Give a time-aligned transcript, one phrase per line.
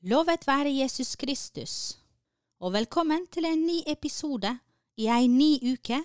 [0.00, 1.72] Lovet være Jesus Kristus,
[2.56, 4.48] og velkommen til en ny episode
[4.96, 5.98] i ei ny uke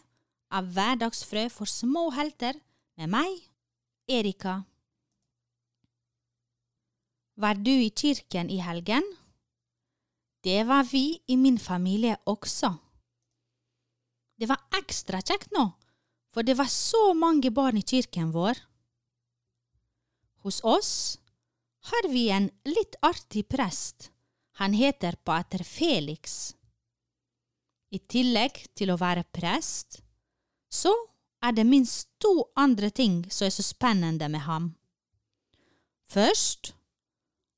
[0.52, 2.60] av Hverdagsfrø for små helter
[3.00, 3.40] med meg,
[4.12, 4.58] Erika.
[7.40, 9.08] Var du i kirken i helgen?
[10.44, 12.76] Det var vi i min familie også.
[14.36, 15.70] Det var ekstra kjekt nå,
[16.36, 18.60] for det var så mange barn i kirken vår.
[20.44, 21.16] Hos oss
[21.86, 24.12] har vi en litt artig prest.
[24.58, 26.56] Han heter pater Felix.
[27.92, 30.00] I tillegg til å være prest,
[30.72, 30.94] så
[31.46, 34.72] er det minst to andre ting som er så spennende med ham.
[36.10, 36.74] Først,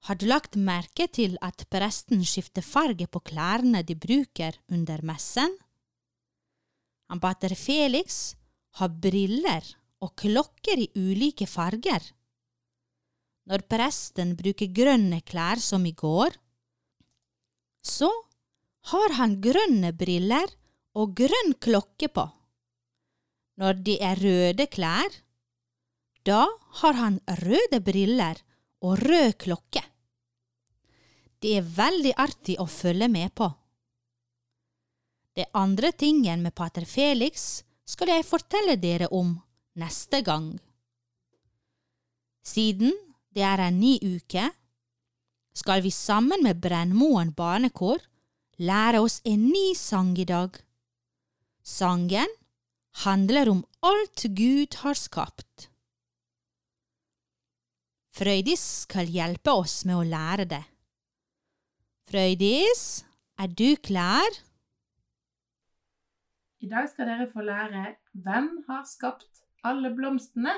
[0.08, 5.55] har du lagt merke til at presten skifter farge på klærne de bruker under messen?
[7.07, 8.35] Han pater Felix
[8.80, 9.63] har briller
[10.04, 12.04] og klokker i ulike farger.
[13.48, 16.35] Når presten bruker grønne klær som i går,
[17.79, 18.09] så
[18.91, 20.51] har han grønne briller
[20.98, 22.26] og grønn klokke på.
[23.57, 25.15] Når de er røde klær,
[26.27, 26.43] da
[26.81, 28.41] har han røde briller
[28.84, 29.84] og rød klokke.
[31.39, 33.48] Det er veldig artig å følge med på.
[35.37, 39.35] Det andre tingen med pater Felix skal jeg fortelle dere om
[39.77, 40.55] neste gang.
[42.43, 42.95] Siden
[43.38, 44.48] det er en ny uke,
[45.54, 48.02] skal vi sammen med Brennmoen barnekår
[48.57, 50.55] lære oss en ny sang i dag.
[51.62, 52.32] Sangen
[53.04, 55.68] handler om alt Gud har skapt.
[58.18, 60.63] Frøydis skal hjelpe oss med å lære det.
[62.10, 63.04] Frøydis,
[63.38, 64.40] er du klar?
[66.57, 70.56] I dag skal dere få lære Hvem har skapt alle blomstene?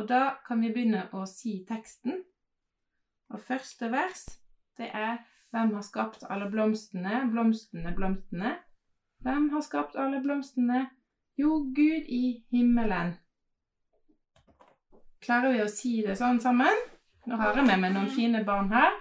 [0.00, 2.22] Og da kan vi begynne å si teksten.
[3.30, 4.24] Og første vers,
[4.80, 8.52] det er Hvem har skapt alle blomstene, blomstene, blomstene?
[9.26, 10.84] Hvem har skapt alle blomstene?
[11.36, 13.16] Jo, Gud i himmelen.
[15.18, 16.86] Klarer vi å si det sånn sammen?
[17.26, 18.94] Nå har jeg med meg noen fine barn her,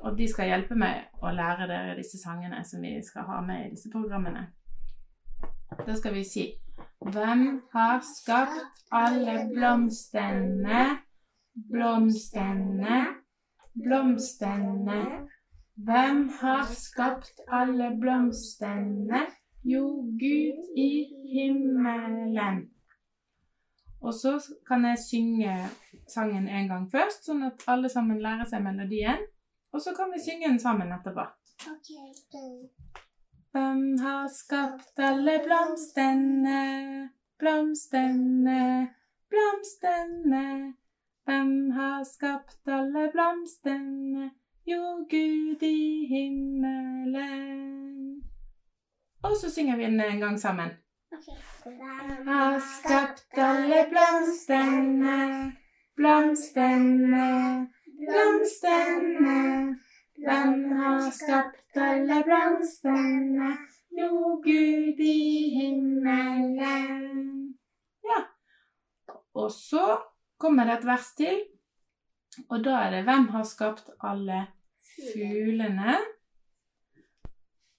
[0.00, 3.66] og de skal hjelpe meg å lære dere disse sangene som vi skal ha med
[3.66, 4.48] i disse programmene.
[5.84, 6.48] Da skal vi si
[7.12, 10.84] hvem har skapt alle blomstene,
[11.72, 13.00] blomstene,
[13.84, 15.00] blomstene?
[15.74, 19.26] Hvem har skapt alle blomstene?
[19.64, 19.84] Jo,
[20.20, 20.90] Gud i
[21.34, 22.70] himmelen.
[24.00, 24.36] Og så
[24.68, 25.54] kan jeg synge
[26.08, 29.24] sangen en gang først, sånn at alle sammen lærer seg melodien.
[29.72, 31.24] Og så kan vi synge den sammen etterpå.
[31.64, 33.03] Okay.
[33.54, 36.62] Hvem har skapt alle blomstene,
[37.38, 38.88] blomstene,
[39.30, 40.74] blomstene?
[41.24, 44.30] Hvem har skapt alle blomstene?
[44.66, 47.92] Jo, Gud i himmelen.
[49.22, 50.70] Og så synger vi den en gang sammen.
[51.12, 51.38] Okay.
[51.62, 55.52] Hvem har skapt alle blomstene,
[55.94, 57.30] blomstene,
[58.02, 59.78] blomstene?
[60.14, 63.50] Hvem har skapt alle blomstene?
[63.98, 67.56] Jo, Gud i himmelen.
[68.04, 68.20] Ja.
[69.34, 69.98] Og så
[70.38, 71.40] kommer det et vers til,
[72.48, 74.46] og da er det Hvem har skapt alle
[74.94, 75.96] fuglene?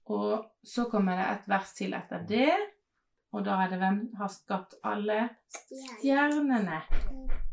[0.05, 2.51] Og så kommer det et vers til etter det,
[3.31, 6.83] og da er det Hvem har skapt alle stjernene?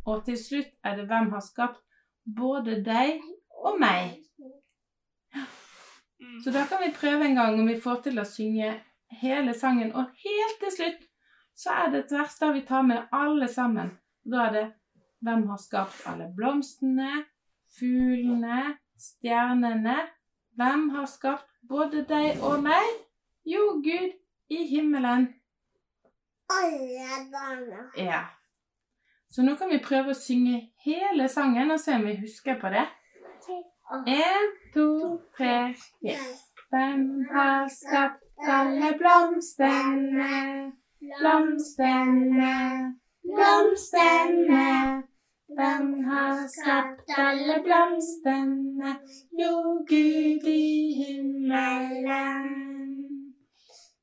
[0.06, 1.80] Og til slutt er det Hvem har skapt
[2.26, 3.22] både deg
[3.62, 4.18] og meg?
[6.44, 8.72] Så da kan vi prøve en gang om vi får til å synge
[9.22, 9.92] hele sangen.
[9.94, 11.04] Og helt til slutt
[11.54, 13.92] så er det et vers der vi tar med alle sammen.
[14.24, 14.68] Da er det
[15.22, 17.20] Hvem har skapt alle blomstene,
[17.78, 19.94] fuglene, stjernene?
[20.58, 22.88] Hvem har skapt både deg og meg?
[23.46, 24.16] Jo, Gud
[24.50, 25.28] i himmelen.
[26.50, 27.84] Alle barna.
[27.94, 28.24] Ja.
[29.30, 32.74] Så nå kan vi prøve å synge hele sangen og se om vi husker på
[32.74, 32.82] det.
[33.92, 36.16] En, to, tre, fire.
[36.70, 40.72] Hvem har skapt alle blomstene,
[41.20, 42.54] blomstene,
[43.34, 45.02] blomstene?
[45.56, 48.96] Hvem har skapt alle blomstene?
[49.40, 52.48] Jo, Gud i himmelen.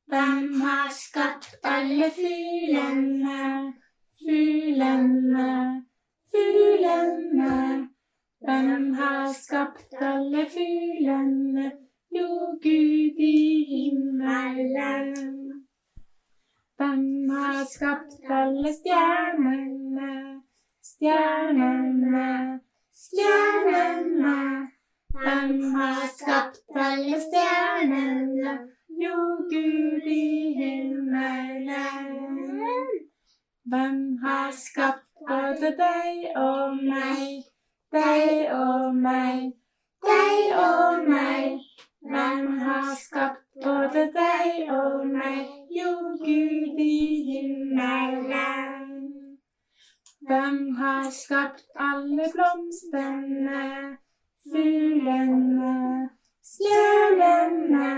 [0.05, 3.73] Hvem har skapt alle fuglene,
[4.21, 5.85] fuglene,
[6.31, 7.88] fuglene?
[8.49, 11.71] Hvem har skapt alle fuglene?
[12.17, 12.27] Jo,
[12.63, 15.11] Gud i himmelen.
[16.77, 20.41] Hvem har skapt alle stjernene,
[20.91, 22.29] stjernene,
[23.03, 24.37] stjernene?
[25.19, 28.57] Hvem har skapt alle stjernene?
[29.03, 29.19] Jo,
[29.53, 32.09] Gud i himmelen.
[33.69, 37.48] Hvem har skapt både deg og meg,
[37.91, 39.53] deg og meg,
[40.05, 41.59] deg og meg?
[41.99, 45.91] Hvem har skapt både deg og meg, jo,
[46.21, 46.99] Gud i
[47.29, 48.93] himmelen?
[50.29, 53.65] Hvem har skapt alle blomstene,
[54.51, 55.75] fuglene,
[56.53, 57.91] stjernene?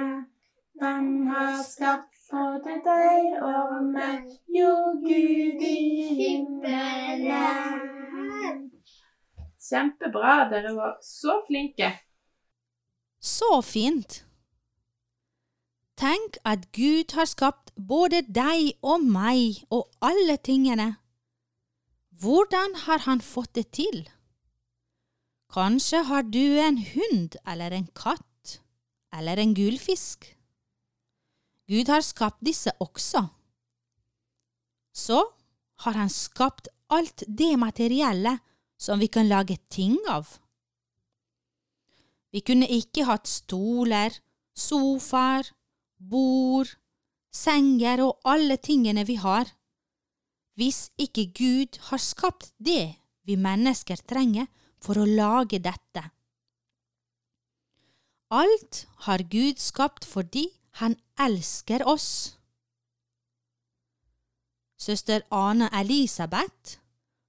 [0.80, 5.80] Hvem har skapt både deg og meg, jo, Gud i
[6.24, 7.91] himmelen?
[9.72, 11.94] Kjempebra, dere var så flinke.
[13.24, 14.26] Så fint!
[16.02, 20.96] Tenk at Gud har skapt både deg og meg og alle tingene.
[22.22, 24.04] Hvordan har han fått det til?
[25.54, 28.58] Kanskje har du en hund eller en katt
[29.14, 30.26] eller en gullfisk.
[31.70, 33.28] Gud har skapt disse også.
[34.92, 35.22] Så
[35.86, 38.40] har han skapt alt det materielle
[38.82, 40.40] som vi kan lage ting av.
[42.34, 44.16] Vi kunne ikke hatt stoler,
[44.58, 45.52] sofaer,
[46.00, 46.72] bord,
[47.32, 49.52] senger og alle tingene vi har,
[50.58, 52.96] hvis ikke Gud har skapt det
[53.28, 54.50] vi mennesker trenger
[54.82, 56.04] for å lage dette.
[58.32, 60.48] Alt har Gud skapt fordi
[60.80, 62.38] han elsker oss.
[64.80, 66.81] Søster Ane Elisabeth,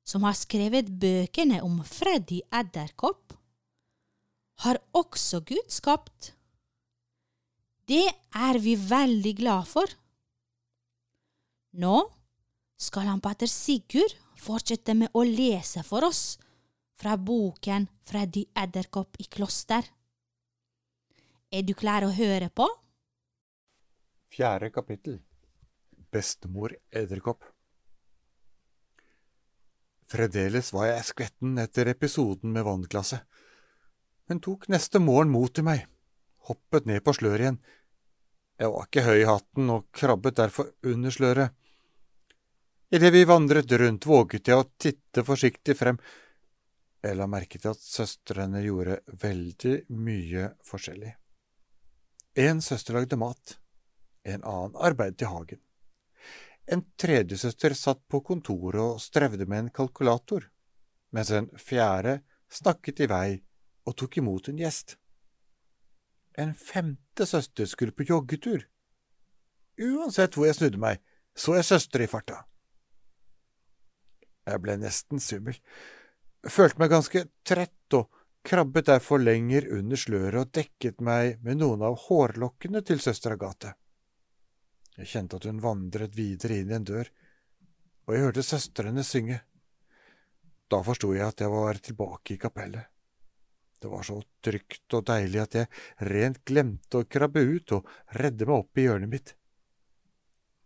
[0.05, 3.35] som har skrevet bøkene om Freddy Edderkopp,
[4.63, 6.33] har også Gud skapt.
[7.89, 8.07] Det
[8.39, 9.95] er vi veldig glad for.
[11.83, 11.97] Nå
[12.83, 16.37] skal han pater Sigurd fortsette med å lese for oss
[16.99, 19.87] fra boken Freddy Edderkopp i kloster.
[21.53, 22.67] Er du klar å høre på?
[24.33, 25.19] Fjerde kapittel
[26.13, 27.45] Bestemor Edderkopp
[30.13, 33.23] Fremdeles var jeg skvetten etter episoden med vannglasset,
[34.29, 35.87] men tok neste morgen mot i meg,
[36.49, 37.63] hoppet ned på sløret igjen.
[38.61, 41.57] Jeg var ikke høy i hatten og krabbet derfor under sløret.
[42.93, 45.97] Idet vi vandret rundt, våget jeg å titte forsiktig frem.
[47.03, 51.15] Jeg la merke til at søstrene gjorde veldig mye forskjellig.
[52.45, 53.57] En søster lagde mat,
[54.29, 55.65] en annen arbeidet i hagen.
[56.71, 60.47] En tredjesøster satt på kontoret og strevde med en kalkulator,
[61.13, 62.21] mens en fjerde
[62.53, 63.29] snakket i vei
[63.89, 64.97] og tok imot en gjest.
[66.39, 68.63] En femte søster skulle på joggetur.
[69.83, 71.03] Uansett hvor jeg snudde meg,
[71.37, 72.45] så jeg søstre i farta.
[74.47, 75.59] Jeg ble nesten svimmel,
[76.49, 78.11] følte meg ganske trett og
[78.47, 83.77] krabbet derfor lenger under sløret og dekket meg med noen av hårlokkene til søster Agathe.
[84.99, 87.09] Jeg kjente at hun vandret videre inn i en dør,
[88.07, 89.39] og jeg hørte søstrene synge.
[90.69, 92.89] Da forsto jeg at jeg var tilbake i kapellet.
[93.83, 98.47] Det var så trygt og deilig at jeg rent glemte å krabbe ut og redde
[98.47, 99.33] meg opp i hjørnet mitt.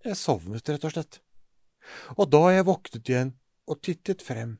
[0.04, 1.20] Jeg sovnet, rett og slett,
[2.16, 3.32] og da jeg våknet igjen
[3.66, 4.58] og tittet frem,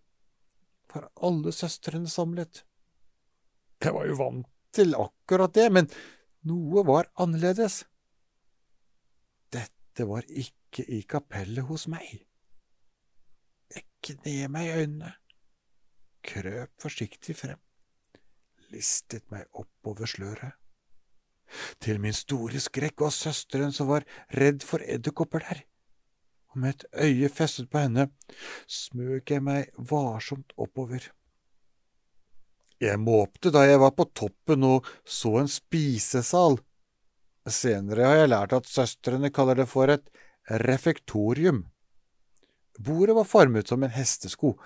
[0.93, 2.63] var alle søstrene samlet.
[3.83, 5.91] Jeg var jo vant til akkurat det, men
[6.49, 7.85] noe var annerledes.
[9.97, 12.05] Dette var ikke i kapellet hos meg.
[13.73, 15.13] Jeg kned meg i øynene,
[16.21, 17.63] krøp forsiktig frem,
[18.75, 20.53] listet meg oppover sløret.
[21.81, 24.05] Til min store skrekk var søsteren som var
[24.37, 25.65] redd for edderkopper der,
[26.53, 28.11] og med et øye festet på henne
[28.69, 31.09] smøg jeg meg varsomt oppover.
[32.85, 36.61] Jeg måpte da jeg var på toppen og så en spisesal.
[37.47, 40.09] Senere har jeg lært at søstrene kaller det for et
[40.63, 41.65] refektorium.
[42.79, 44.57] Bordet var formet som en hestesko,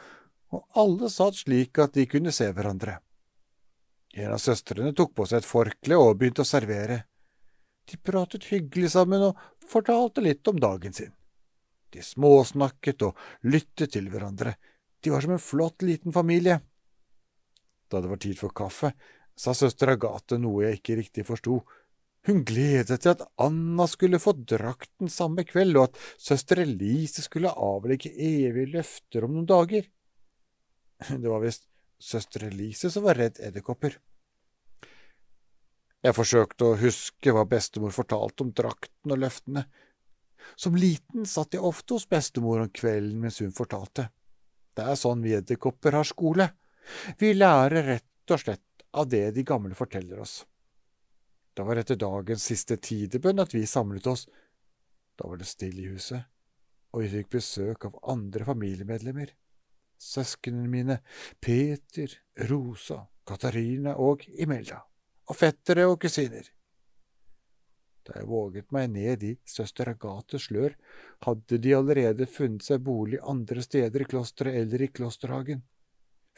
[0.50, 2.99] og alle satt slik at de kunne se hverandre.
[4.16, 7.04] En av søstrene tok på seg et forkle og begynte å servere.
[7.87, 9.38] De pratet hyggelig sammen og
[9.70, 11.12] fortalte litt om dagen sin.
[11.90, 14.56] De småsnakket og lyttet til hverandre,
[15.00, 16.60] de var som en flott liten familie.
[17.90, 18.92] Da det var tid for kaffe,
[19.34, 21.62] sa søster Agathe noe jeg ikke riktig forsto.
[22.28, 27.52] Hun gledet til at Anna skulle få drakten samme kveld, og at søster Elise skulle
[27.52, 29.88] avlegge evige løfter om noen dager.
[31.08, 31.64] Det var visst
[32.00, 33.96] søster Elise som var redd edderkopper.
[36.00, 39.66] Jeg forsøkte å huske hva bestemor fortalte om drakten og løftene.
[40.56, 44.08] Som liten satt jeg ofte hos bestemor om kvelden mens hun fortalte.
[44.76, 46.48] Det er sånn vi edderkopper har skole.
[47.20, 50.40] Vi lærer rett og slett av det de gamle forteller oss.
[51.54, 54.26] Det var etter dagens siste tidebønn at vi samlet oss.
[55.19, 56.23] Da var det stille i huset,
[56.95, 59.35] og vi fikk besøk av andre familiemedlemmer.
[60.00, 61.00] Søsknene mine,
[61.45, 62.14] Peter,
[62.49, 64.80] Rosa, Katarina og Imelda,
[65.28, 66.47] og fettere og kusiner.
[68.07, 70.73] Da jeg våget meg ned i søster Agathes slør,
[71.26, 75.61] hadde de allerede funnet seg bolig andre steder i klosteret eller i klosterhagen.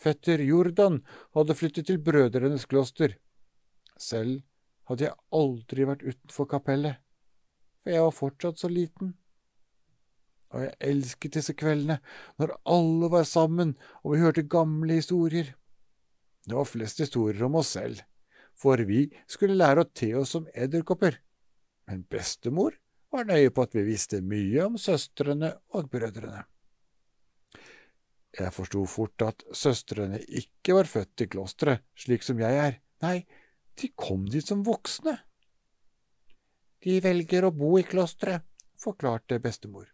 [0.03, 0.99] Fetter Jordan
[1.37, 3.15] hadde flyttet til brødrenes kloster.
[3.95, 4.43] Selv
[4.93, 7.01] hadde jeg aldri vært utenfor kapellet,
[7.83, 9.17] for jeg var fortsatt så liten.
[10.53, 11.99] Og jeg elsket disse kveldene,
[12.39, 15.55] når alle var sammen og vi hørte gamle historier.
[16.45, 18.03] Det var flest historier om oss selv,
[18.59, 21.17] for vi skulle lære å te oss som edderkopper.
[21.89, 22.77] Men bestemor
[23.13, 26.45] var nøye på at vi visste mye om søstrene og brødrene.
[28.33, 32.79] Jeg forsto fort at søstrene ikke var født i klosteret, slik som jeg er.
[33.05, 33.19] Nei,
[33.81, 35.17] de kom dit som voksne.
[36.83, 38.45] De velger å bo i klosteret,
[38.81, 39.87] forklarte bestemor.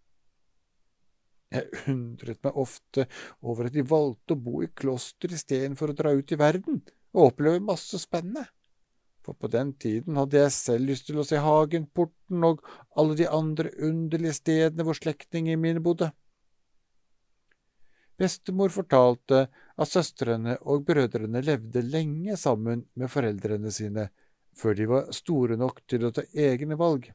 [1.53, 3.07] Jeg undret meg ofte
[3.41, 6.83] over at de valgte å bo i kloster istedenfor å dra ut i verden
[7.15, 8.45] og oppleve masse spennende,
[9.25, 12.61] for på den tiden hadde jeg selv lyst til å se hagen, porten og
[13.01, 16.11] alle de andre underlige stedene hvor slektningene mine bodde.
[18.19, 19.45] Bestemor fortalte
[19.79, 24.09] at søstrene og brødrene levde lenge sammen med foreldrene sine
[24.59, 27.07] før de var store nok til å ta egne valg.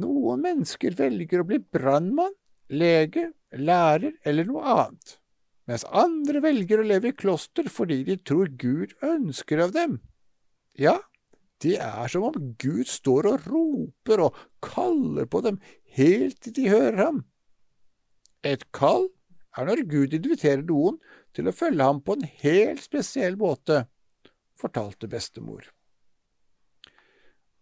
[0.00, 2.34] Noen mennesker velger å bli brannmann,
[2.70, 5.16] lege, lærer eller noe annet,
[5.66, 9.96] mens andre velger å leve i kloster fordi de tror Gud ønsker av dem.
[10.78, 10.98] Ja,
[11.64, 15.58] det er som om Gud står og roper og kaller på dem
[15.96, 17.24] helt til de hører ham.
[18.46, 19.08] Et kall
[19.56, 20.98] er når Gud inviterer noen
[21.34, 23.84] til å følge ham på en helt spesiell måte,
[24.58, 25.70] fortalte bestemor.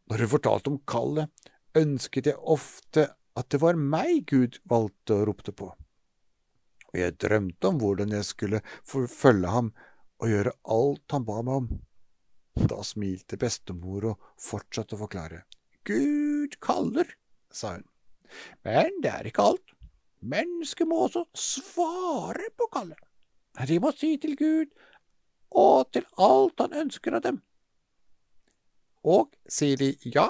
[0.09, 1.29] Når hun fortalte om kallet,
[1.77, 5.69] ønsket jeg ofte at det var meg Gud valgte og ropte på,
[6.89, 9.71] og jeg drømte om hvordan jeg skulle følge ham
[10.19, 11.69] og gjøre alt han ba meg om.
[12.59, 15.45] Da smilte bestemor og fortsatte å forklare.
[15.87, 17.13] Gud kaller,
[17.55, 17.85] sa hun,
[18.67, 19.78] men det er ikke alt.
[20.21, 22.99] Mennesker må også svare på kallet.
[23.69, 24.71] De må si til Gud
[25.59, 27.41] og til alt han ønsker av dem.
[29.07, 30.27] Og sier de ja,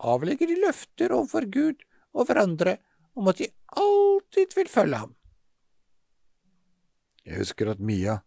[0.00, 1.84] avlegger de løfter overfor Gud
[2.16, 2.78] og hverandre
[3.14, 5.14] om at de alltid vil følge ham.
[7.26, 8.20] Jeg husker at Mia,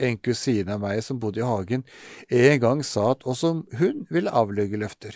[0.00, 1.84] en kusine av meg som bodde i hagen,
[2.28, 5.14] en gang sa at også hun ville avlegge løfter,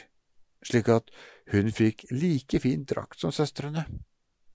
[0.64, 1.10] slik at
[1.52, 3.86] hun fikk like fin drakt som søstrene.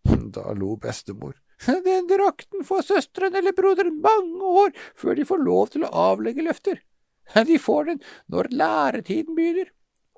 [0.36, 1.36] Da lo bestemor.
[1.65, 6.46] Den drakten får søsteren eller broderen mange år før de får lov til å avlegge
[6.46, 6.79] løfter.
[7.50, 8.01] De får den
[8.32, 9.70] når læretiden begynner,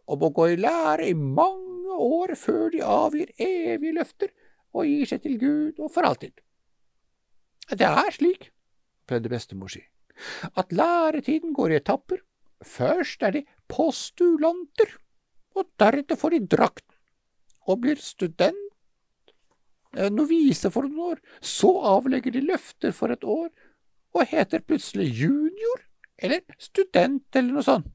[0.08, 4.32] og må gå i lære i mange år før de avgir evige løfter
[4.72, 6.34] og gir seg til Gud og for alltid.
[7.72, 8.50] Det er slik,
[9.08, 9.84] pleide bestemor si,
[10.56, 12.24] at læretiden går i etapper.
[12.62, 14.98] Først er de postulanter,
[15.56, 16.96] og deretter får de drakten,
[17.68, 18.61] og blir student
[20.14, 23.50] novise for noen år, så avlegger de løfter for et år,
[24.16, 25.86] og heter plutselig junior
[26.22, 27.90] eller student eller noe sånt.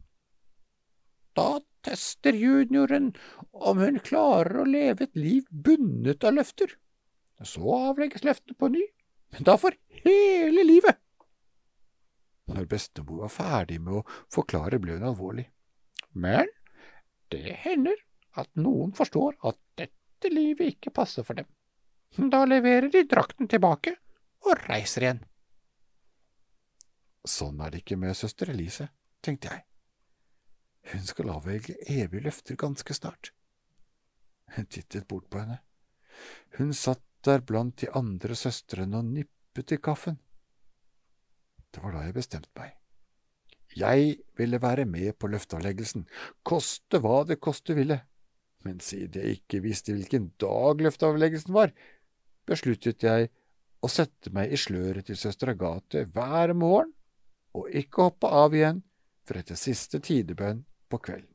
[1.37, 3.13] Da tester junioren
[3.53, 6.73] om hun klarer å leve et liv bundet av løfter.
[7.45, 8.85] Så avlegges løftene på ny,
[9.35, 9.77] men da for
[10.07, 10.97] hele livet.
[12.47, 15.49] Når bestemor var ferdig med å forklare, ble hun alvorlig.
[16.15, 16.49] Men
[17.35, 17.99] det hender
[18.41, 21.49] at noen forstår at dette livet ikke passer for dem.
[22.17, 23.97] Da leverer de drakten tilbake
[24.47, 25.23] og reiser igjen.
[27.27, 28.89] Sånn er det ikke med søster Elise,
[29.25, 29.65] tenkte jeg.
[30.93, 33.33] Hun skal avvelge evige løfter ganske snart.
[34.55, 35.59] Hun tittet bort på henne.
[36.57, 40.21] Hun satt der blant de andre søstrene og nippet i kaffen.
[41.75, 42.77] Det var da jeg bestemte meg.
[43.77, 46.07] Jeg ville være med på løfteavleggelsen,
[46.47, 47.99] koste hva det koste ville,
[48.65, 51.75] men siden jeg ikke visste hvilken dag løfteavleggelsen var,
[52.47, 53.31] besluttet jeg
[53.83, 56.93] å sette meg i sløret til søster Agathe hver morgen
[57.57, 58.83] og ikke hoppe av igjen
[59.27, 61.33] for etter siste tidebønn på kvelden.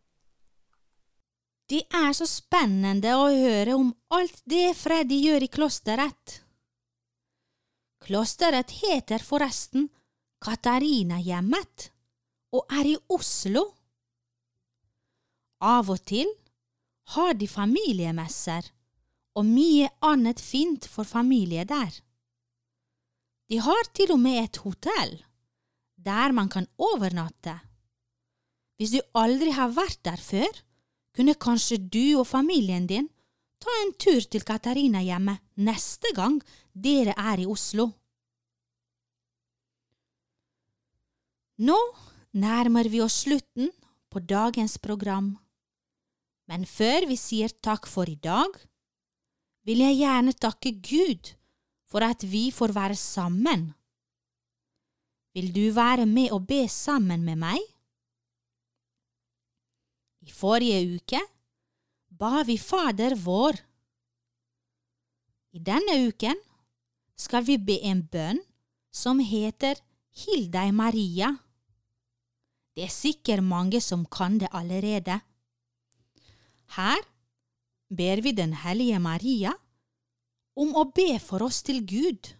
[1.71, 6.41] Det er så spennende å høre om alt det Freddy gjør i klosteret.
[8.03, 9.87] Klosteret heter forresten
[10.43, 11.87] Katarinahjemmet
[12.57, 13.63] og er i Oslo.
[15.63, 16.27] Av og til
[17.15, 18.71] har de familiemesser
[19.37, 21.91] og mye annet fint for familier der.
[23.51, 25.19] De har til og med et hotell
[26.01, 27.53] der man kan overnatte.
[28.77, 30.49] Hvis du aldri har vært der før,
[31.13, 33.09] kunne kanskje du og familien din
[33.61, 36.39] ta en tur til Katarina hjemme neste gang
[36.73, 37.91] dere er i Oslo.
[41.61, 41.77] Nå
[42.41, 43.69] nærmer vi oss slutten
[44.09, 45.35] på dagens program,
[46.49, 48.49] men før vi sier takk for i dag,
[49.67, 51.33] vil jeg gjerne takke Gud
[51.91, 53.71] for at vi får være sammen.
[55.35, 57.59] Vil du være med og be sammen med meg?
[60.21, 61.21] I forrige uke
[62.21, 63.57] ba vi Fader vår.
[65.55, 66.37] I denne uken
[67.17, 68.41] skal vi be en bønn
[68.91, 69.79] som heter
[70.11, 71.31] Hill Maria.
[72.75, 75.19] Det er sikkert mange som kan det allerede.
[76.75, 76.99] Her
[77.91, 79.53] ber vi Den hellige Maria
[80.55, 82.33] om å be for oss til Gud.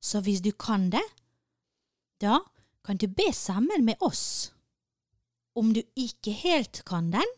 [0.00, 1.04] Så hvis du kan det,
[2.22, 2.40] da
[2.86, 4.52] kan du be sammen med oss.
[5.54, 7.36] Om du ikke helt kan den,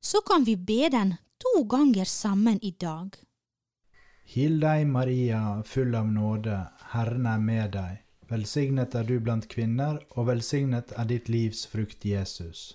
[0.00, 3.16] så kan vi be den to ganger sammen i dag.
[4.26, 6.56] Hil deg, Maria, full av nåde,
[6.94, 8.02] Herren er med deg.
[8.26, 12.74] Velsignet er du blant kvinner, og velsignet er ditt livs frukt, Jesus.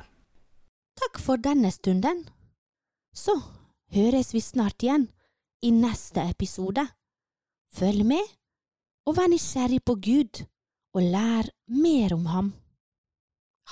[1.11, 2.21] Takk for denne stunden.
[3.11, 3.33] Så
[3.91, 5.09] høres vi snart igjen
[5.59, 6.85] i neste episode.
[7.75, 8.23] Følg med,
[9.03, 10.39] og vær nysgjerrig på Gud,
[10.95, 12.53] og lær mer om ham.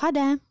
[0.01, 0.48] Ha det!